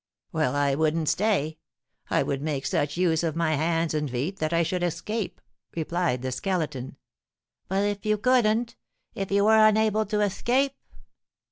[0.31, 1.59] "Well, I wouldn't stay;
[2.09, 5.39] I would make such use of my hands and feet that I should escape,"
[5.75, 6.97] replied the Skeleton.
[7.67, 8.77] "But if you couldn't,
[9.13, 10.73] if you were unable to escape?"